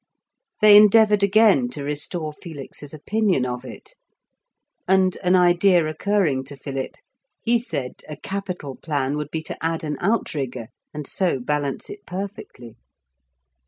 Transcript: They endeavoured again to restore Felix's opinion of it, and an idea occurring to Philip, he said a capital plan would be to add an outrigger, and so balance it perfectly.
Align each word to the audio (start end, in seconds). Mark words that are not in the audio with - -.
They 0.61 0.75
endeavoured 0.75 1.21
again 1.21 1.69
to 1.69 1.83
restore 1.83 2.33
Felix's 2.33 2.91
opinion 2.91 3.45
of 3.45 3.63
it, 3.63 3.93
and 4.87 5.15
an 5.21 5.35
idea 5.35 5.85
occurring 5.85 6.43
to 6.45 6.55
Philip, 6.57 6.95
he 7.39 7.59
said 7.59 8.01
a 8.09 8.15
capital 8.17 8.75
plan 8.75 9.15
would 9.15 9.29
be 9.29 9.43
to 9.43 9.63
add 9.63 9.83
an 9.83 9.97
outrigger, 9.99 10.69
and 10.91 11.05
so 11.05 11.39
balance 11.39 11.87
it 11.87 12.03
perfectly. 12.07 12.77